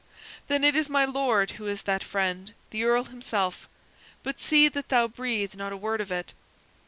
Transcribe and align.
"Then 0.47 0.63
it 0.63 0.75
is 0.75 0.89
my 0.89 1.05
Lord 1.05 1.51
who 1.51 1.67
is 1.67 1.83
that 1.83 2.03
friend 2.03 2.55
the 2.71 2.83
Earl 2.85 3.03
himself; 3.03 3.69
but 4.23 4.39
see 4.41 4.67
that 4.67 4.89
thou 4.89 5.07
breathe 5.07 5.53
not 5.53 5.73
a 5.73 5.77
word 5.77 6.01
of 6.01 6.11
it." 6.11 6.33